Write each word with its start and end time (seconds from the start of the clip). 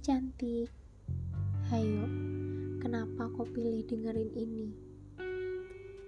cantik. 0.00 0.72
Hayo, 1.68 2.08
kenapa 2.80 3.28
kau 3.36 3.44
pilih 3.44 3.84
dengerin 3.84 4.32
ini? 4.32 4.72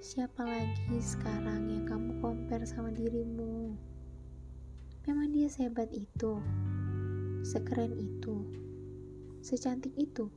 Siapa 0.01 0.49
lagi 0.49 0.97
sekarang 0.97 1.69
yang 1.69 1.85
kamu 1.85 2.17
compare 2.25 2.65
sama 2.65 2.89
dirimu? 2.89 3.77
Memang 5.05 5.29
dia 5.37 5.45
sehebat 5.53 5.93
itu, 5.93 6.41
sekeren 7.45 7.93
itu, 7.93 8.49
secantik 9.45 9.93
itu. 10.01 10.33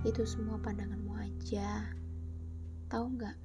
Itu 0.00 0.24
semua 0.24 0.56
pandanganmu 0.56 1.12
aja. 1.12 1.92
Tahu 2.88 3.20
nggak? 3.20 3.36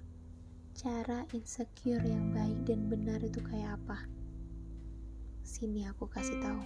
Cara 0.72 1.28
insecure 1.36 2.08
yang 2.08 2.32
baik 2.32 2.64
dan 2.64 2.88
benar 2.88 3.20
itu 3.20 3.44
kayak 3.44 3.76
apa? 3.76 4.08
Sini 5.44 5.84
aku 5.84 6.08
kasih 6.08 6.40
tahu. 6.40 6.64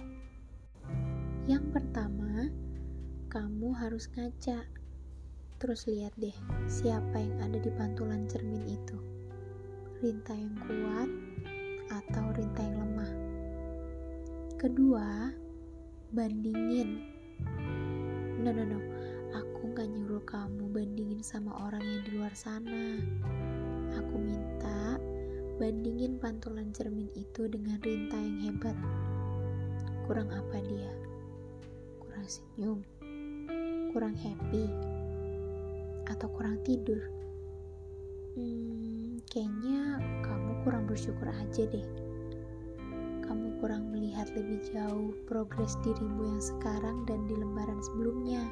Yang 1.46 1.64
pertama, 1.70 2.50
kamu 3.30 3.70
harus 3.74 4.10
ngaca 4.14 4.66
Terus 5.56 5.88
lihat 5.88 6.12
deh, 6.20 6.36
siapa 6.68 7.16
yang 7.16 7.40
ada 7.40 7.56
di 7.56 7.72
pantulan 7.72 8.28
cermin 8.28 8.60
itu. 8.68 9.00
Rinta 10.04 10.36
yang 10.36 10.52
kuat 10.68 11.08
atau 11.88 12.28
rinta 12.36 12.60
yang 12.60 12.84
lemah. 12.84 13.12
Kedua, 14.60 15.32
bandingin. 16.12 17.08
No, 18.36 18.52
no, 18.52 18.68
no. 18.68 18.80
Aku 19.32 19.72
gak 19.72 19.88
nyuruh 19.88 20.20
kamu 20.28 20.68
bandingin 20.76 21.24
sama 21.24 21.56
orang 21.56 21.80
yang 21.80 22.02
di 22.04 22.10
luar 22.20 22.36
sana. 22.36 23.00
Aku 23.96 24.20
minta 24.20 25.00
bandingin 25.56 26.20
pantulan 26.20 26.68
cermin 26.76 27.08
itu 27.16 27.48
dengan 27.48 27.80
rinta 27.80 28.20
yang 28.20 28.38
hebat. 28.44 28.76
Kurang 30.04 30.28
apa 30.28 30.60
dia? 30.68 31.05
Kurang 32.16 32.32
senyum? 32.32 32.80
Kurang 33.92 34.16
happy? 34.16 34.64
atau 36.06 36.32
kurang 36.32 36.62
tidur? 36.62 37.02
Hmm, 38.36 39.20
kayaknya 39.28 40.00
kamu 40.24 40.52
kurang 40.64 40.88
bersyukur 40.88 41.28
aja 41.28 41.68
deh. 41.68 41.84
Kamu 43.20 43.58
kurang 43.60 43.90
melihat 43.90 44.30
lebih 44.32 44.62
jauh 44.70 45.12
progres 45.26 45.74
dirimu 45.84 46.36
yang 46.36 46.42
sekarang 46.42 47.04
dan 47.04 47.26
di 47.26 47.34
lembaran 47.34 47.80
sebelumnya. 47.82 48.44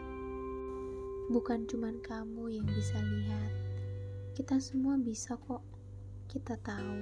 Bukan 1.32 1.64
cuma 1.70 1.88
kamu 2.04 2.60
yang 2.60 2.66
bisa 2.68 3.00
lihat. 3.00 3.52
Kita 4.36 4.58
semua 4.58 4.98
bisa 4.98 5.38
kok. 5.38 5.62
Kita 6.28 6.58
tahu. 6.60 7.00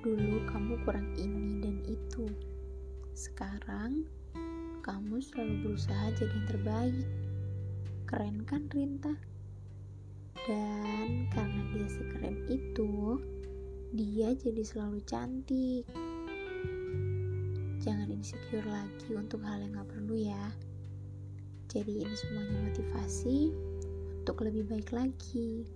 Dulu 0.00 0.46
kamu 0.48 0.72
kurang 0.88 1.12
ini 1.20 1.60
dan 1.60 1.76
itu. 1.84 2.24
Sekarang 3.12 4.08
kamu 4.90 5.22
selalu 5.22 5.54
berusaha 5.62 6.06
jadi 6.18 6.34
yang 6.34 6.48
terbaik. 6.50 7.08
Keren 8.10 8.42
kan 8.42 8.66
Rinta? 8.74 9.14
Dan 10.50 11.30
karena 11.30 11.62
dia 11.70 11.86
sekeren 11.86 12.42
itu, 12.50 13.22
dia 13.94 14.34
jadi 14.34 14.62
selalu 14.66 14.98
cantik. 15.06 15.86
Jangan 17.78 18.10
insecure 18.10 18.66
lagi 18.66 19.14
untuk 19.14 19.46
hal 19.46 19.62
yang 19.62 19.78
gak 19.78 19.94
perlu 19.94 20.18
ya. 20.18 20.50
Jadi 21.70 22.02
ini 22.02 22.14
semuanya 22.18 22.58
motivasi 22.74 23.54
untuk 24.26 24.42
lebih 24.42 24.66
baik 24.66 24.90
lagi. 24.90 25.70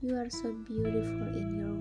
You 0.00 0.16
are 0.16 0.32
so 0.32 0.48
beautiful 0.64 1.28
in 1.36 1.60
your 1.60 1.76